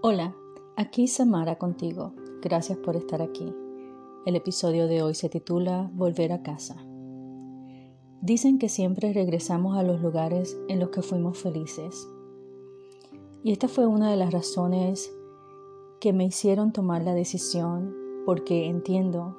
[0.00, 0.32] Hola,
[0.76, 2.12] aquí Samara contigo.
[2.40, 3.52] Gracias por estar aquí.
[4.26, 6.76] El episodio de hoy se titula Volver a casa.
[8.20, 12.08] Dicen que siempre regresamos a los lugares en los que fuimos felices.
[13.42, 15.12] Y esta fue una de las razones
[16.00, 17.92] que me hicieron tomar la decisión
[18.24, 19.36] porque entiendo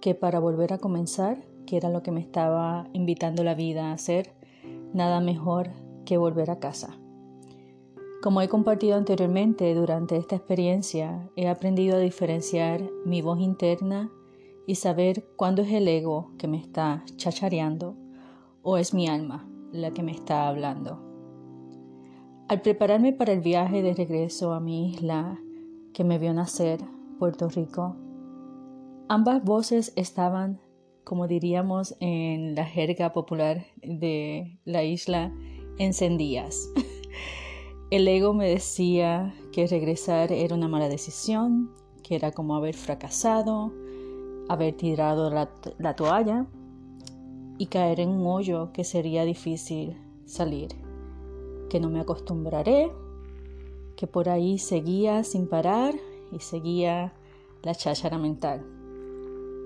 [0.00, 3.94] que para volver a comenzar, que era lo que me estaba invitando la vida a
[3.94, 4.36] hacer,
[4.94, 5.70] nada mejor
[6.04, 6.96] que volver a casa.
[8.22, 14.10] Como he compartido anteriormente, durante esta experiencia he aprendido a diferenciar mi voz interna
[14.66, 17.94] y saber cuándo es el ego que me está chachareando
[18.62, 21.02] o es mi alma la que me está hablando.
[22.48, 25.38] Al prepararme para el viaje de regreso a mi isla
[25.92, 26.80] que me vio nacer,
[27.18, 27.96] Puerto Rico,
[29.08, 30.60] ambas voces estaban,
[31.04, 35.32] como diríamos en la jerga popular de la isla,
[35.78, 36.70] encendidas.
[37.88, 41.70] El ego me decía que regresar era una mala decisión,
[42.02, 43.72] que era como haber fracasado,
[44.48, 46.46] haber tirado la, toalla
[47.58, 50.70] y caer en un hoyo que sería difícil salir,
[51.70, 52.90] que no me acostumbraré,
[53.94, 55.94] que por ahí seguía sin parar
[56.32, 57.12] y seguía
[57.62, 58.66] la cháchara mental.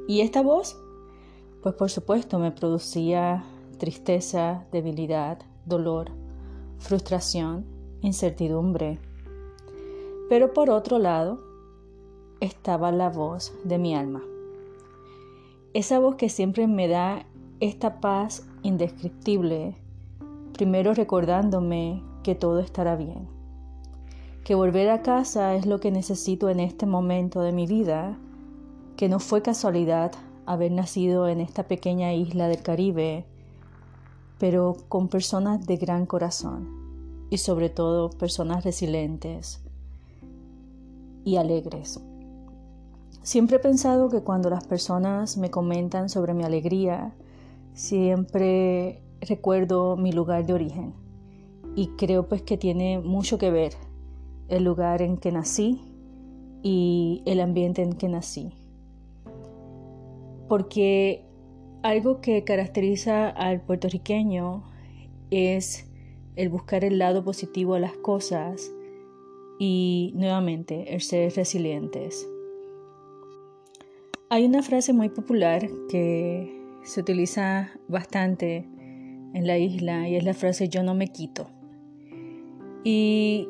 [0.07, 0.79] ¿Y esta voz?
[1.63, 3.45] Pues por supuesto me producía
[3.79, 6.11] tristeza, debilidad, dolor,
[6.79, 8.99] frustración incertidumbre.
[10.29, 11.41] Pero por otro lado
[12.41, 14.23] estaba la voz de mi alma.
[15.75, 17.27] Esa voz que siempre me da
[17.61, 19.77] esta paz indescriptible,
[20.55, 23.29] primero recordándome que todo estará bien,
[24.45, 28.19] que volver a casa es lo que necesito en este momento de mi vida,
[28.97, 30.13] que no fue casualidad
[30.47, 33.25] haber nacido en esta pequeña isla del Caribe,
[34.39, 36.80] pero con personas de gran corazón
[37.31, 39.61] y sobre todo personas resilientes
[41.25, 42.01] y alegres.
[43.23, 47.15] Siempre he pensado que cuando las personas me comentan sobre mi alegría,
[47.75, 50.95] siempre recuerdo mi lugar de origen
[51.77, 53.75] y creo pues que tiene mucho que ver
[54.49, 55.81] el lugar en que nací
[56.63, 58.53] y el ambiente en que nací.
[60.49, 61.25] Porque
[61.83, 64.65] algo que caracteriza al puertorriqueño
[65.31, 65.90] es
[66.37, 68.73] el buscar el lado positivo a las cosas
[69.59, 72.29] y nuevamente el ser resilientes.
[74.29, 78.69] Hay una frase muy popular que se utiliza bastante
[79.35, 81.49] en la isla y es la frase yo no me quito.
[82.85, 83.49] Y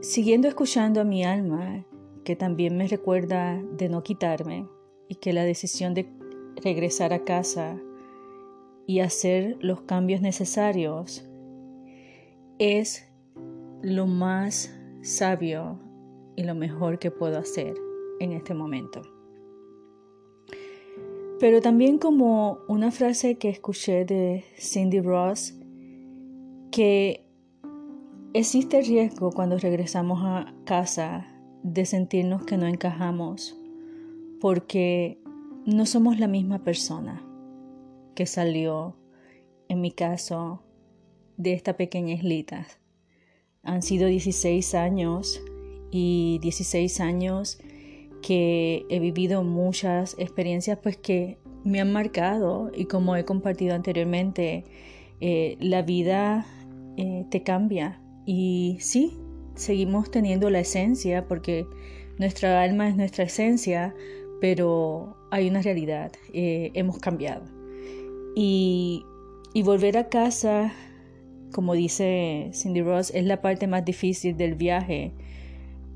[0.00, 1.84] siguiendo escuchando a mi alma,
[2.24, 4.66] que también me recuerda de no quitarme
[5.08, 6.08] y que la decisión de
[6.62, 7.76] regresar a casa
[8.86, 11.29] y hacer los cambios necesarios
[12.60, 13.10] es
[13.80, 15.80] lo más sabio
[16.36, 17.74] y lo mejor que puedo hacer
[18.20, 19.00] en este momento.
[21.40, 25.54] Pero también como una frase que escuché de Cindy Ross,
[26.70, 27.24] que
[28.34, 31.26] existe riesgo cuando regresamos a casa
[31.62, 33.58] de sentirnos que no encajamos,
[34.38, 35.18] porque
[35.64, 37.22] no somos la misma persona
[38.14, 38.98] que salió,
[39.68, 40.62] en mi caso,
[41.40, 42.66] de esta pequeña islita.
[43.62, 45.42] Han sido 16 años
[45.90, 47.58] y 16 años
[48.22, 54.64] que he vivido muchas experiencias pues que me han marcado y como he compartido anteriormente,
[55.20, 56.46] eh, la vida
[56.96, 59.18] eh, te cambia y sí,
[59.54, 61.66] seguimos teniendo la esencia porque
[62.18, 63.94] nuestra alma es nuestra esencia,
[64.40, 67.44] pero hay una realidad, eh, hemos cambiado.
[68.36, 69.04] Y,
[69.52, 70.72] y volver a casa
[71.52, 75.12] como dice Cindy Ross, es la parte más difícil del viaje,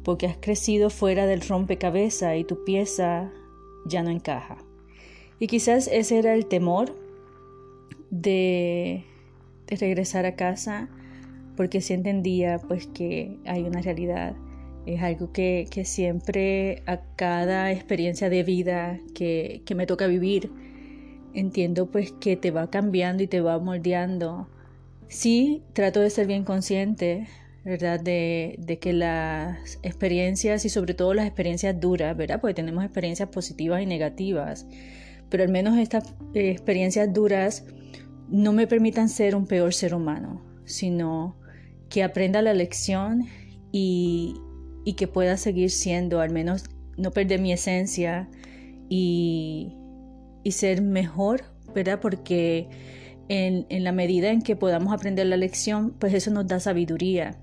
[0.03, 3.31] porque has crecido fuera del rompecabezas y tu pieza
[3.87, 4.59] ya no encaja.
[5.39, 6.95] Y quizás ese era el temor
[8.11, 9.05] de,
[9.67, 10.89] regresar a casa,
[11.57, 14.37] porque sí entendía pues que hay una realidad.
[14.87, 20.51] Es algo que, siempre a cada experiencia de vida que, que me toca vivir,
[21.33, 24.49] entiendo pues que te va cambiando y te va moldeando
[25.09, 27.29] Sí, trato de ser bien consciente,
[27.65, 28.01] ¿verdad?
[28.01, 32.41] De, que las experiencias y sobre todo las experiencias duras, ¿verdad?
[32.41, 34.67] Porque tenemos experiencias positivas y negativas,
[35.31, 37.65] pero al menos estas eh, experiencias duras
[38.29, 41.37] no me permitan ser un peor ser humano, sino
[41.89, 43.27] que aprenda la lección
[43.73, 44.37] y,
[44.85, 46.65] y que pueda seguir siendo, al menos
[46.97, 48.29] no perder mi esencia
[48.89, 49.75] y,
[50.43, 52.01] y ser mejor, ¿verdad?
[52.01, 52.69] Porque
[53.29, 57.39] en, la medida en que podamos aprender la lección, pues eso nos da sabiduría.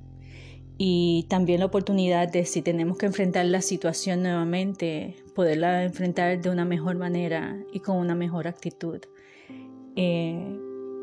[0.84, 6.50] y también la oportunidad de si tenemos que enfrentar la situación nuevamente, poderla enfrentar de
[6.50, 9.00] una mejor manera y con una mejor actitud.
[9.96, 10.58] Eh,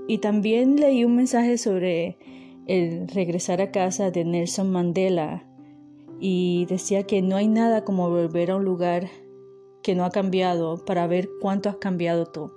[0.09, 2.19] y también leí un mensaje sobre
[2.67, 5.45] el regresar a casa de Nelson Mandela
[6.19, 9.09] y decía que no hay nada como volver a un lugar
[9.85, 12.51] que no ha cambiado para ver cuánto has cambiado tú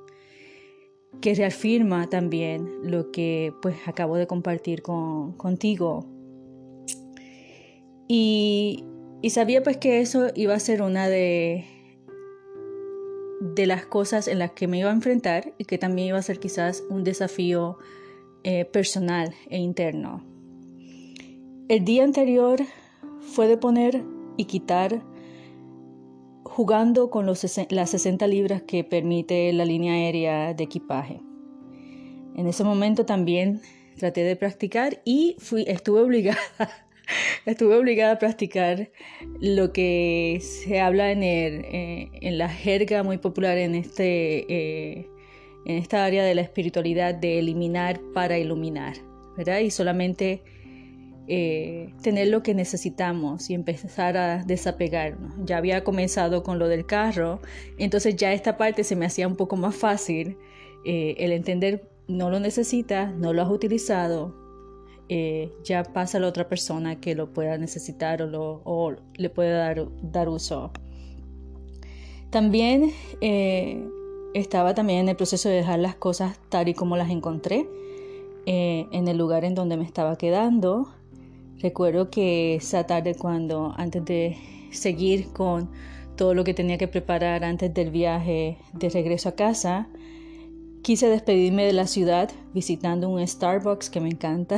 [1.20, 6.06] que reafirma también lo que pues acabo de compartir con, contigo.
[8.08, 8.86] Y,
[9.22, 11.66] y, sabía pues que eso iba a ser una de,
[13.42, 16.24] de las cosas en las que me iba a enfrentar y que también iba a
[16.24, 17.78] ser quizás un desafío
[18.44, 20.24] eh, personal e interno.
[21.70, 22.60] El día anterior
[23.20, 24.04] fue de poner
[24.36, 25.02] y quitar
[26.52, 31.22] jugando con las 60 libras que permite la línea aérea de equipaje.
[32.36, 33.62] En ese momento también
[33.98, 36.42] traté de practicar y fui, estuve obligada,
[37.46, 38.90] estuve obligada a practicar
[39.40, 45.08] lo que se habla en, eh, la jerga muy popular en, este, eh,
[45.66, 48.98] en esta área de la espiritualidad de eliminar para iluminar,
[49.38, 49.60] ¿verdad?
[49.60, 50.44] Y solamente
[51.28, 55.34] eh, tener lo que necesitamos y empezar a desapegarnos.
[55.46, 57.40] Ya había comenzado con lo del carro,
[57.78, 60.38] entonces ya esta parte se me hacía un poco más fácil
[60.84, 64.36] eh, el entender no lo necesitas, no lo has utilizado,
[65.10, 69.58] eh, ya pasa a la otra persona que lo pueda necesitar o, lo, le pueda
[69.60, 70.72] dar, dar uso.
[72.32, 72.92] También
[74.34, 77.68] estaba también en el proceso de dejar las cosas tal y como las encontré
[78.46, 80.88] en el lugar en donde me estaba quedando
[81.62, 84.38] Recuerdo que esa tarde cuando antes de
[84.72, 85.70] seguir con
[86.16, 89.88] todo lo que tenía que preparar antes del viaje de regreso a casa,
[90.82, 94.58] quise despedirme de la ciudad visitando un Starbucks que me encanta.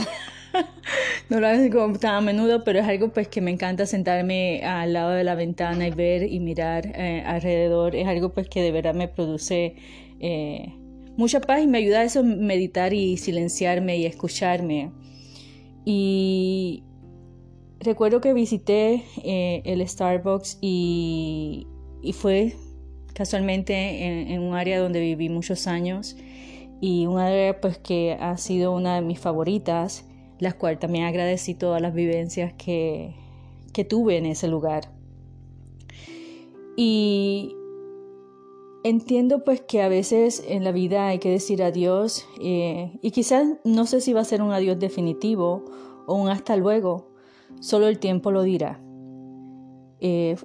[1.30, 4.94] no lo hago tan a menudo, pero es algo pues que me encanta sentarme al
[4.94, 7.96] lado de la ventana y ver y mirar eh, alrededor.
[7.96, 9.76] Es algo pues que de verdad me produce
[10.20, 10.74] eh,
[11.18, 14.92] mucha paz y me ayuda a eso meditar y silenciarme y escucharme.
[15.86, 16.84] Y
[17.84, 21.68] recuerdo que visité eh, el Starbucks y,
[22.14, 22.56] fue
[23.14, 26.18] casualmente en, un área donde viví muchos años
[26.82, 30.06] y un área pues que ha sido una de mis favoritas,
[30.40, 33.16] las cuales también agradecí todas las vivencias que,
[33.90, 34.92] tuve en ese lugar.
[36.76, 37.56] Y
[38.84, 43.48] entiendo pues que a veces en la vida hay que decir adiós eh, y quizás
[43.64, 45.64] no sé si va a ser un adiós definitivo
[46.06, 47.13] o un hasta luego,
[47.60, 48.80] Solo el tiempo lo dirá.
[50.06, 50.36] Eh,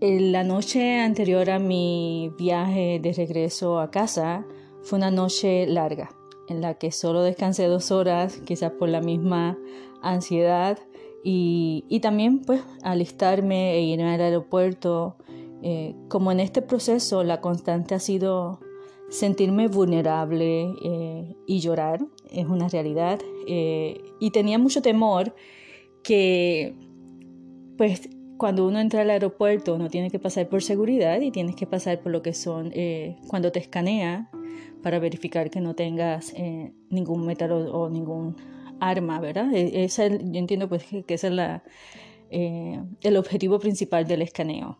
[0.00, 4.44] la noche anterior a mi viaje de regreso a casa
[4.82, 6.10] fue una noche larga,
[6.50, 9.56] en la que solo descansé dos horas, quizás por la misma
[10.02, 10.78] ansiedad,
[11.24, 15.16] y, también pues alistarme e ir al aeropuerto.
[15.62, 18.60] Eh, como en este proceso la constante ha sido
[19.08, 25.34] sentirme vulnerable eh, y llorar, es una realidad, y tenía mucho temor
[26.06, 26.72] que
[27.76, 31.66] pues cuando uno entra al aeropuerto uno tiene que pasar por seguridad y tienes que
[31.66, 34.30] pasar por lo que son eh, cuando te escanea
[34.84, 38.36] para verificar que no tengas eh, ningún metal o, ningún
[38.78, 39.52] arma, ¿verdad?
[39.52, 41.64] E, yo entiendo pues que, ese es la,
[42.30, 44.78] eh, el objetivo principal del escaneo.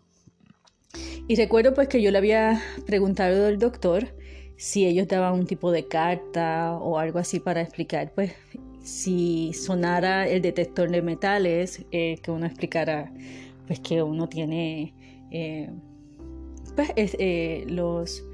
[1.27, 4.15] Y recuerdo pues que yo le había preguntado al doctor
[4.57, 8.33] si ellos daban un tipo de carta o algo así para explicar pues
[8.87, 13.13] si sonara el detector de metales, eh, que uno explicara
[13.67, 14.95] pues que uno tiene
[15.33, 15.69] eh,
[16.77, 18.25] pues, eh, los,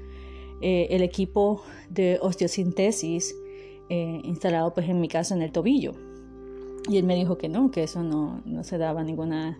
[0.61, 3.35] el equipo de osteosíntesis
[3.89, 5.93] instalado pues en mi caso en el tobillo.
[6.87, 9.59] Y él me dijo que no, que eso no, no se daba ninguna,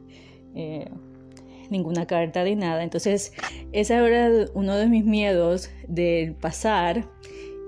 [1.71, 2.83] ninguna carta de nada.
[2.83, 3.33] Entonces,
[3.71, 7.09] ese era uno de mis miedos del pasar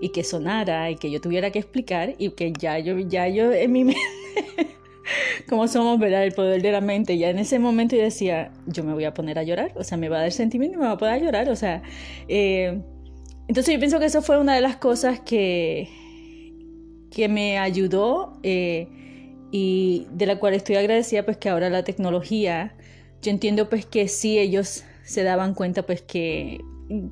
[0.01, 3.51] y que sonara y que yo tuviera que explicar y que ya yo, ya yo
[3.51, 4.01] en mi mente,
[5.47, 6.23] como somos, ¿verdad?
[6.23, 9.13] El poder de la mente, ya en ese momento yo decía, yo me voy a
[9.13, 11.21] poner a llorar, o sea, me va a dar sentimiento y me va a poder
[11.21, 11.81] llorar, o sea,
[12.27, 12.81] eh,
[13.47, 15.89] entonces yo pienso que eso fue una de las cosas que,
[17.11, 18.87] que me ayudó eh,
[19.51, 22.75] y de la cual estoy agradecida, pues que ahora la tecnología,
[23.21, 26.59] yo entiendo pues que sí ellos se daban cuenta pues que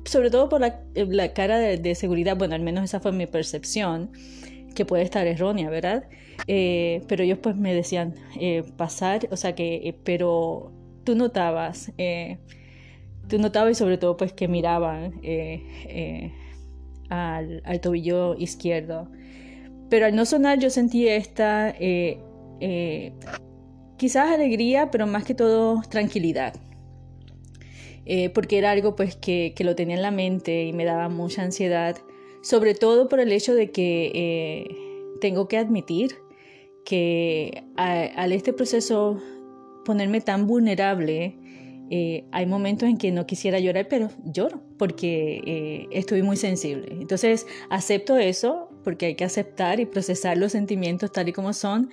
[0.04, 4.10] sobre todo por la, cara de, seguridad, bueno, al menos esa fue mi percepción,
[4.74, 6.04] que puede estar errónea, ¿verdad?
[6.46, 10.72] Eh, pero ellos pues me decían eh, pasar, o sea que, eh, pero
[11.04, 11.92] tú notabas,
[13.28, 15.20] tú notabas y sobre todo pues que miraban
[17.10, 19.08] al, al, tobillo izquierdo.
[19.90, 21.74] Pero al no sonar yo sentí esta
[23.96, 26.54] quizás alegría, pero más que todo tranquilidad.
[28.06, 31.42] Eh, porque era algo pues que, lo tenía en la mente y me daba mucha
[31.42, 31.96] ansiedad,
[32.42, 34.76] sobre todo por el hecho de que eh,
[35.20, 36.16] tengo que admitir
[36.84, 39.18] que al este proceso
[39.86, 41.38] ponerme tan vulnerable,
[41.90, 46.88] eh, hay momentos en que no quisiera llorar, pero lloro porque estoy muy sensible.
[46.90, 51.88] Entonces acepto eso porque hay que aceptar y procesar los sentimientos tal y como son.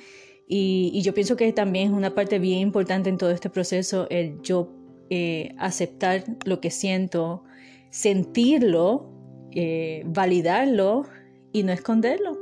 [0.45, 4.07] Y, y yo pienso que también es una parte bien importante en todo este proceso
[4.09, 4.80] el yo
[5.13, 7.43] eh, aceptar lo que siento,
[7.89, 9.11] sentirlo,
[9.51, 11.03] eh, validarlo
[11.51, 12.39] y no esconderlo.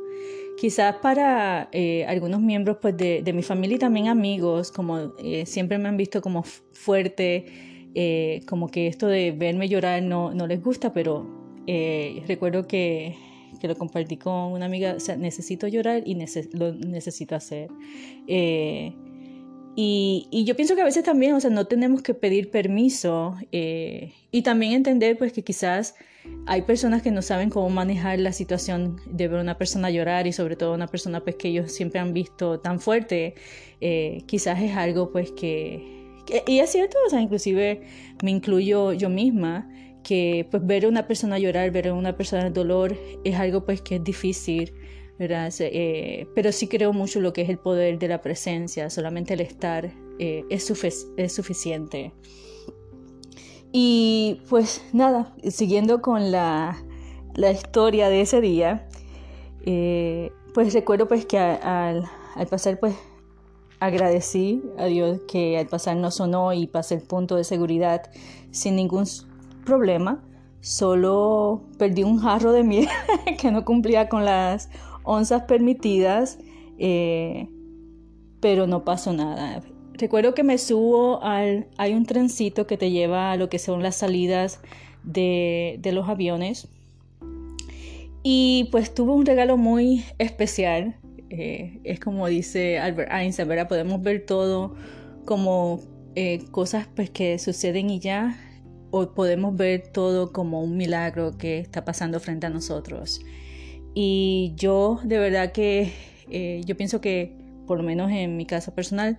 [0.56, 5.14] Quizás para eh, algunos miembros pues, de, mi familia y también amigos, como
[5.46, 7.48] siempre me han visto como fuerte,
[8.46, 11.26] como que esto de verme llorar no, no les gusta, pero
[12.28, 13.16] recuerdo que,
[13.60, 16.16] que, lo compartí con una amiga, o sea, necesito llorar y
[16.54, 17.72] lo necesito hacer.
[19.82, 24.12] Y, yo pienso que a veces también, o sea, no tenemos que pedir permiso eh,
[24.30, 25.96] y también entender pues que quizás
[26.48, 30.34] hay personas que no saben cómo manejar la situación de ver una persona llorar y
[30.34, 33.36] sobre todo una persona pues que ellos siempre han visto tan fuerte,
[33.80, 35.82] eh, quizás es algo pues que,
[36.26, 37.82] que, y es cierto, o sea, inclusive
[38.22, 39.72] me incluyo yo misma,
[40.04, 43.64] que pues ver a una persona llorar, ver a una persona en dolor es algo
[43.64, 44.74] pues que es difícil
[45.20, 49.42] eh, pero sí creo mucho lo que es el poder de la presencia, solamente el
[49.42, 50.72] estar eh, es,
[51.18, 52.14] es suficiente.
[53.72, 56.82] Y pues nada, siguiendo con la,
[57.36, 58.88] la historia de ese día,
[59.66, 62.96] eh, pues recuerdo pues que al, al pasar pues
[63.80, 68.10] agradecí a Dios que al pasar no sonó y pasé el punto de seguridad
[68.52, 69.06] sin ningún
[69.66, 70.24] problema.
[70.62, 72.88] Solo perdí un jarro de miel
[73.40, 74.70] que no cumplía con las
[75.10, 76.38] onzas permitidas,
[76.78, 77.50] eh,
[78.42, 79.64] pero no pasó nada.
[79.94, 83.82] Recuerdo que me subo al, hay un trencito que te lleva a lo que son
[83.82, 84.62] las salidas
[85.04, 86.68] de, los aviones.
[88.22, 90.96] Y pues tuvo un regalo muy especial.
[91.32, 93.68] Eh, es como dice Albert Einstein, ¿verdad?
[93.68, 94.76] Podemos ver todo
[95.26, 95.82] como
[96.14, 98.38] eh, cosas pues, que suceden y ya,
[98.92, 103.22] o podemos ver todo como un milagro que está pasando frente a nosotros.
[104.02, 105.92] Y yo de verdad que
[106.30, 107.36] eh, yo pienso que,
[107.68, 109.18] por lo menos en mi caso personal,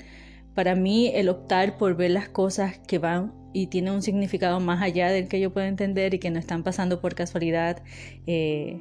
[0.54, 4.80] para mí el optar por ver las cosas que van y tienen un significado más
[4.80, 7.82] allá del que yo puedo entender y que no están pasando por casualidad,
[8.26, 8.80] eh,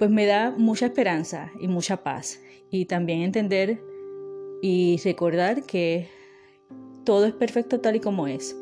[0.00, 2.40] pues me da mucha esperanza y mucha paz.
[2.72, 3.80] Y también entender
[4.60, 6.08] y recordar que
[7.04, 8.56] todo es perfecto tal y como es.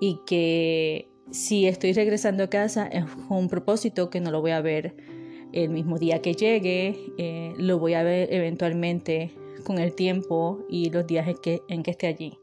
[0.00, 4.60] Y que si estoy regresando a casa es un propósito que no lo voy a
[4.60, 4.94] ver
[5.54, 9.30] el mismo día que llegue, eh, lo voy a ver eventualmente
[9.64, 12.38] con el tiempo y los días en que, esté allí.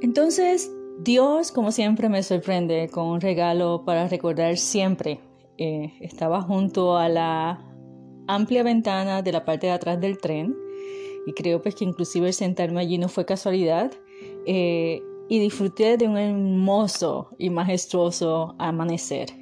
[0.00, 5.20] Entonces, Dios, como siempre, me sorprende con un regalo para recordar siempre.
[5.58, 7.68] Eh, estaba junto a la
[8.28, 10.56] amplia ventana de la parte de atrás del tren
[11.26, 13.92] y creo pues que inclusive el sentarme allí no fue casualidad
[14.46, 19.41] eh, y disfruté de un hermoso y majestuoso amanecer.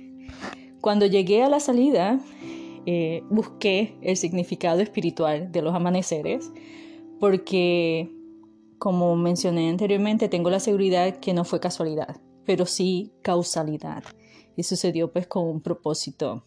[0.80, 2.20] Cuando llegué a la salida,
[2.87, 6.50] eh, busqué el significado espiritual de los amaneceres,
[7.18, 8.10] porque,
[8.78, 14.04] como mencioné anteriormente, tengo la seguridad que no fue casualidad, pero sí causalidad.
[14.56, 16.44] Y sucedió pues con un propósito.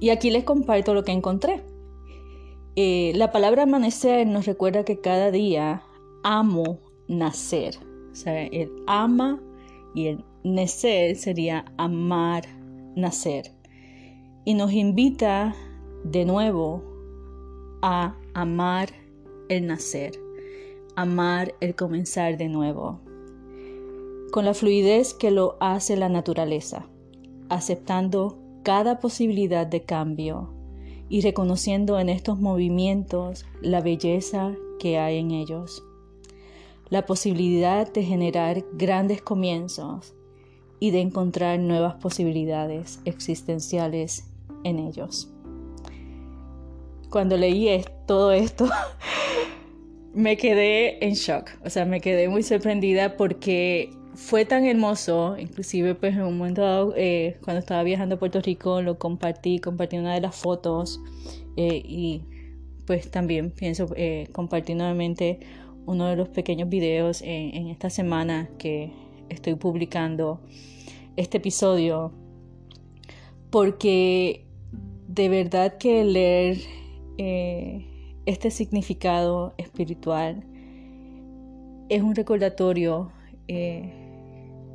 [0.00, 1.64] Y aquí les comparto lo que encontré.
[2.76, 5.82] Eh, la palabra amanecer nos recuerda que cada día
[6.22, 7.78] amo nacer.
[8.12, 9.40] O sea, el ama
[9.94, 12.57] y el nacer sería amar
[12.98, 13.52] nacer.
[14.44, 15.54] Y nos invita
[16.04, 16.82] de nuevo
[17.82, 18.90] a amar
[19.48, 20.12] el nacer,
[20.96, 23.00] amar el comenzar de nuevo,
[24.32, 26.86] con la fluidez que lo hace la naturaleza,
[27.48, 30.52] aceptando cada posibilidad de cambio
[31.08, 35.84] y reconociendo en estos movimientos la belleza que hay en ellos,
[36.90, 40.14] la posibilidad de generar grandes comienzos
[40.80, 44.24] y de encontrar nuevas posibilidades existenciales
[44.64, 45.28] en ellos.
[47.10, 48.68] Cuando leí todo esto,
[50.14, 55.94] me quedé en shock, o sea, me quedé muy sorprendida porque fue tan hermoso, inclusive
[55.94, 59.96] pues en un momento dado, eh, cuando estaba viajando a Puerto Rico, lo compartí, compartí
[59.96, 61.00] una de las fotos
[61.56, 62.22] eh, y
[62.84, 65.40] pues también pienso eh, compartir nuevamente
[65.86, 68.92] uno de los pequeños videos en esta semana que
[69.28, 70.40] estoy publicando
[71.16, 72.12] este episodio
[73.50, 74.46] porque
[75.08, 76.58] de verdad que leer
[77.16, 77.86] eh,
[78.26, 80.44] este significado espiritual
[81.88, 83.10] es un recordatorio
[83.48, 83.92] eh,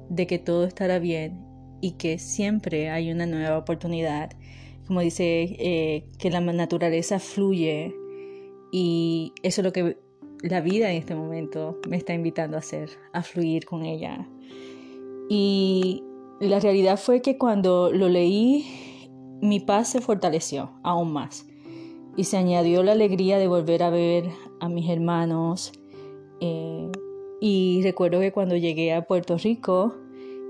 [0.10, 1.46] de que todo estará bien
[1.82, 4.32] y que siempre hay una nueva oportunidad.
[4.88, 7.94] Como dice, eh, que la naturaleza fluye
[8.72, 9.98] y eso es lo que
[10.44, 14.28] la vida en este momento me está invitando a hacer, a fluir con ella.
[15.30, 16.04] Y
[16.42, 18.66] la realidad fue que cuando lo leí,
[19.42, 21.48] mi paz se fortaleció aún más
[22.18, 25.72] y se añadió la alegría de volver a ver a mis hermanos.
[26.42, 26.92] Eh,
[27.40, 29.96] y recuerdo que cuando llegué a Puerto Rico,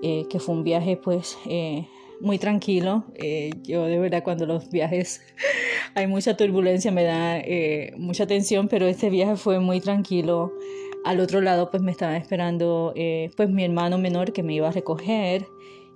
[0.02, 1.88] eh, que fue un viaje pues eh,
[2.22, 3.06] muy tranquilo.
[3.16, 5.22] Eh, yo de verdad cuando los viajes
[5.96, 7.42] hay mucha turbulencia me da
[7.98, 10.54] mucha tensión, pero este viaje fue muy tranquilo.
[11.06, 12.94] Al otro lado pues me estaba esperando
[13.36, 15.46] pues mi hermano menor que me iba a recoger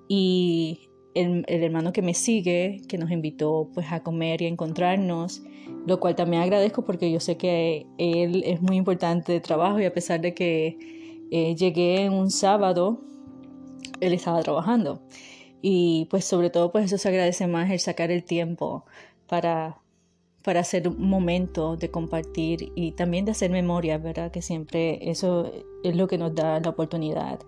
[0.10, 4.50] y el, el, hermano que me sigue, que nos invitó pues a comer y a
[4.50, 5.42] encontrarnos,
[5.86, 9.86] lo cual también agradezco porque yo sé que él es muy importante de trabajo y
[9.86, 10.78] a pesar de que
[11.32, 13.02] llegué un sábado,
[14.00, 15.02] él estaba trabajando.
[15.70, 18.86] Y pues sobre todo pues eso se agradece más el sacar el tiempo
[19.28, 19.82] para,
[20.42, 24.32] para hacer un momento de compartir y también de hacer memoria, ¿verdad?
[24.32, 25.52] Que siempre eso
[25.84, 27.42] es lo que nos da la oportunidad.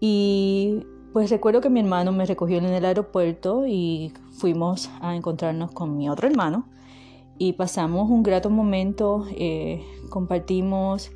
[0.00, 5.70] Y pues recuerdo que mi hermano me recogió en el aeropuerto y fuimos a encontrarnos
[5.70, 6.68] con mi otro hermano
[7.38, 11.12] y pasamos un grato momento, eh, compartimos,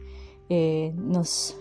[0.49, 1.57] eh, nos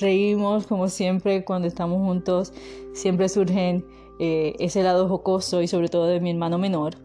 [0.00, 2.52] reímos como siempre cuando estamos juntos,
[2.92, 3.84] siempre surgen
[4.20, 6.96] eh, ese lado jocoso y sobre todo de mi hermano menor.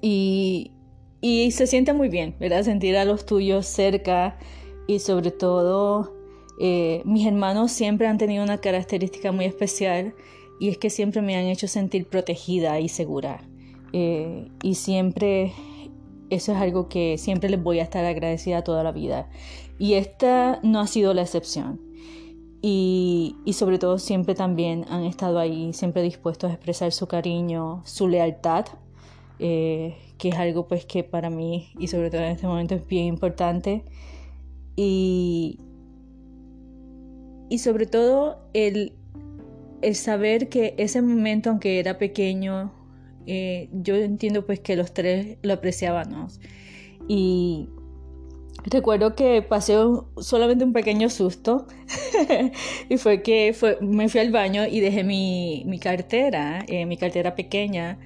[0.00, 0.72] Y,
[1.20, 2.62] y se siente muy bien, ¿verdad?
[2.62, 4.38] Sentir a los tuyos cerca
[4.86, 6.14] y sobre todo
[6.60, 10.14] eh, mis hermanos siempre han tenido una característica muy especial
[10.58, 13.40] y es que siempre me han hecho sentir protegida y segura.
[13.92, 15.52] Eh, y siempre
[16.30, 19.28] eso es algo que siempre les voy a estar agradecida toda la vida.
[19.78, 21.80] Y esta no ha sido la excepción.
[22.60, 28.08] Y, sobre todo siempre también han estado ahí, siempre dispuestos a expresar su cariño, su
[28.08, 28.66] lealtad,
[29.38, 32.86] eh, que es algo pues que para mí y sobre todo en este momento es
[32.86, 33.84] bien importante.
[34.74, 35.60] Y,
[37.48, 38.92] y sobre todo el,
[39.82, 42.72] el saber que ese momento, aunque era pequeño,
[43.26, 46.40] eh, yo entiendo pues que los tres lo apreciábamos.
[47.06, 47.68] Y,
[48.70, 49.76] Recuerdo que pasé
[50.18, 51.66] solamente un pequeño susto
[52.88, 56.96] y fue que fue, me fui al baño y dejé mi, mi cartera, eh, mi
[56.96, 57.98] cartera pequeña,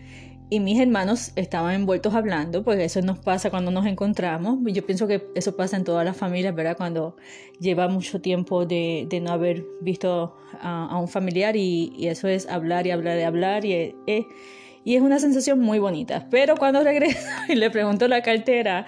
[0.50, 4.58] y mis hermanos estaban envueltos hablando, pues eso nos pasa cuando nos encontramos.
[4.66, 6.76] Yo pienso que eso pasa en todas las familias, ¿verdad?
[6.76, 7.16] Cuando
[7.58, 12.90] lleva mucho tiempo de, no haber visto a, un familiar y, eso es hablar y
[12.90, 13.94] hablar y hablar y...
[14.06, 14.26] Eh,
[14.84, 16.26] y es una sensación muy bonita.
[16.30, 18.86] Pero cuando regreso y le pregunto la cartera,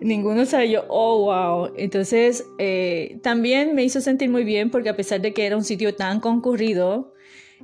[0.00, 1.72] ninguno sabe yo, oh, wow.
[1.76, 5.64] Entonces, eh, también me hizo sentir muy bien porque a pesar de que era un
[5.64, 7.14] sitio tan concurrido,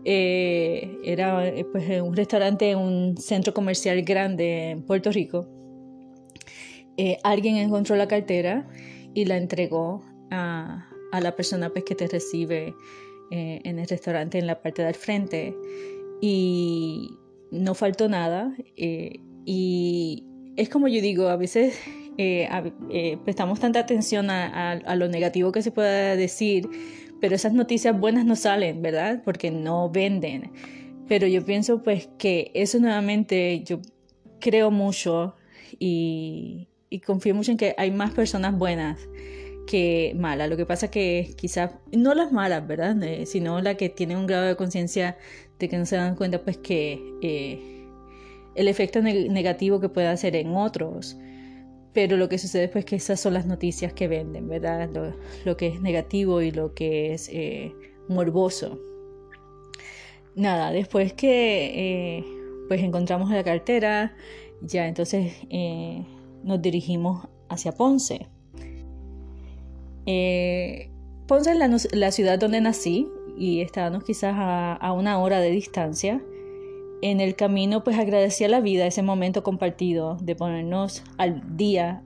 [0.05, 5.49] eh, era pues, un restaurante un centro comercial grande en Puerto Rico,
[6.97, 8.69] eh, alguien encontró la cartera
[9.15, 12.75] y la entregó a, a la persona pues, que te recibe
[13.31, 15.57] en el restaurante en la parte del frente.
[16.21, 17.11] Y
[17.51, 18.55] no faltó nada.
[18.77, 20.25] y
[20.57, 21.77] es como yo digo, a veces
[22.17, 22.49] eh,
[22.91, 26.69] eh, prestamos tanta atención a, lo negativo que se pueda decir,
[27.21, 29.23] pero esas noticias buenas no salen, ¿verdad?
[29.25, 30.53] Porque no venden.
[31.09, 33.81] Pero yo pienso pues que eso nuevamente, yo
[34.41, 35.35] creo mucho
[35.79, 36.69] y,
[37.05, 39.01] confío mucho en que hay más personas buenas
[39.67, 40.49] que malas.
[40.49, 43.03] Lo que pasa que quizás, no las malas, ¿verdad?
[43.03, 45.17] Eh, sino las que tienen un grado de conciencia
[45.59, 47.03] de que no se dan cuenta pues que
[48.55, 51.17] el efecto negativo que puede hacer en otros
[51.95, 54.91] pero lo que sucede es pues, que esas son las noticias que venden, ¿verdad?
[55.45, 57.73] Lo, que es negativo y lo que es eh,
[58.09, 58.79] morboso.
[60.35, 62.25] Nada, después que eh,
[62.67, 64.17] pues encontramos la cartera,
[64.61, 66.05] ya entonces eh,
[66.43, 68.27] nos dirigimos hacia Ponce.
[71.29, 76.21] Ponce es la, ciudad donde nací y estábamos quizás a una hora de distancia
[77.05, 82.03] en el camino pues agradecí a la vida ese momento compartido de ponernos al día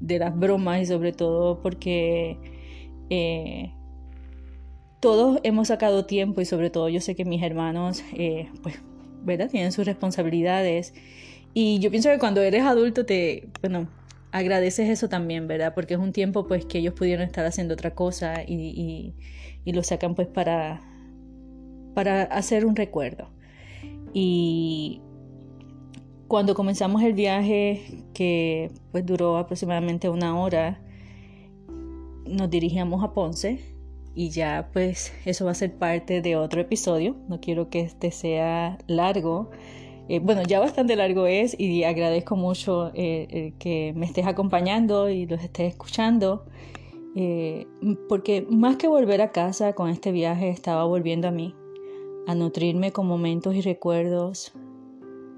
[0.00, 2.38] de las bromas y sobre todo porque
[3.10, 3.74] eh,
[5.00, 8.80] todos hemos sacado tiempo y sobre todo yo sé que mis hermanos eh, pues
[9.22, 10.94] verdad tienen sus responsabilidades.
[11.52, 13.86] Y yo pienso que cuando eres adulto te bueno
[14.32, 17.94] agradeces eso también verdad porque es un tiempo pues que ellos pudieron estar haciendo otra
[17.94, 19.14] cosa y,
[19.62, 20.80] y lo sacan pues para
[21.94, 23.28] para hacer un recuerdo
[24.12, 25.00] y
[26.28, 30.80] cuando comenzamos el viaje, que pues duró aproximadamente una hora,
[32.26, 33.60] nos dirigíamos a Ponce
[34.14, 37.16] y ya pues eso va a ser parte de otro episodio.
[37.28, 39.50] No quiero que este sea largo.
[40.10, 45.26] Eh, bueno, ya bastante largo es y agradezco mucho eh, que me estés acompañando y
[45.26, 46.44] los estés escuchando.
[48.08, 51.54] porque más que volver a casa con este viaje estaba volviendo a mí,
[52.28, 54.52] a nutrirme con momentos y recuerdos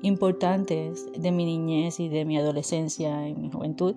[0.03, 3.95] importantes de mi niñez y de mi adolescencia y mi juventud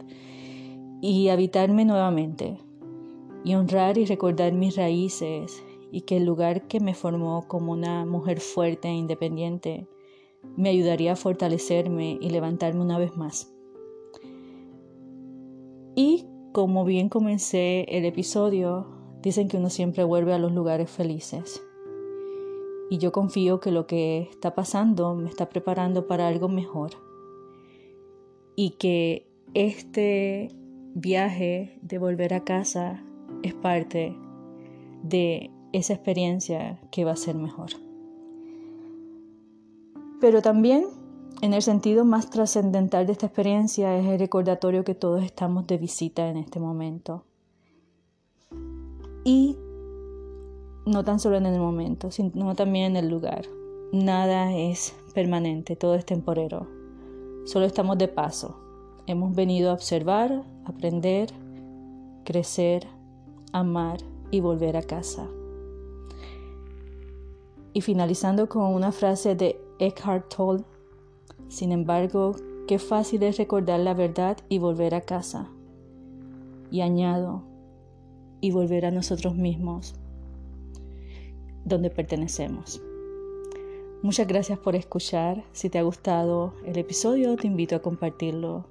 [1.02, 2.60] y habitarme nuevamente
[3.44, 8.06] y honrar y recordar mis raíces y que el lugar que me formó como una
[8.06, 9.88] mujer fuerte e independiente
[10.56, 13.52] me ayudaría a fortalecerme y levantarme una vez más.
[15.96, 18.86] Y como bien comencé el episodio,
[19.24, 21.60] dicen que uno siempre vuelve a los lugares felices
[22.90, 26.92] y yo confío que lo que está pasando me está preparando para algo mejor
[28.56, 30.50] y que este
[30.94, 33.04] viaje de volver a casa
[33.42, 34.16] es parte
[35.04, 37.72] de esa experiencia que va a ser mejor.
[40.22, 40.86] Pero también
[41.42, 45.78] en el sentido más trascendental de esta experiencia es el recordatorio que todos estamos de
[45.78, 47.26] visita en este momento.
[49.26, 49.58] Y
[50.86, 53.46] no tan solo en el momento, sino también en el lugar.
[53.92, 56.68] Nada es permanente, todo es temporero.
[57.46, 58.58] Solo estamos de paso.
[59.06, 61.30] Hemos venido a observar, aprender,
[62.24, 62.88] crecer,
[63.52, 64.00] amar
[64.32, 65.28] y volver a casa.
[67.74, 70.64] Y finalizando con una frase de Eckhart Tolle,
[71.48, 72.36] sin embargo,
[72.68, 75.50] qué fácil es recordar la verdad y volver a casa.
[76.72, 77.44] Y añado,
[78.42, 79.96] y volver a nosotros mismos
[81.66, 82.82] donde pertenecemos.
[84.02, 85.46] Muchas gracias por escuchar.
[85.54, 88.68] Si te ha gustado el episodio, te invito a compartirlo.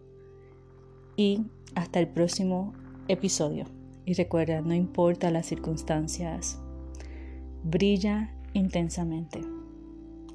[1.17, 2.75] Y hasta el próximo
[3.09, 3.65] episodio.
[4.05, 6.61] Y recuerda, no importa las circunstancias,
[7.63, 9.41] brilla intensamente.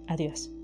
[0.08, 0.57] Adiós.